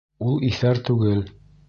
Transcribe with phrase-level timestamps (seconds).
[0.29, 1.21] Ул иҫәр түгел.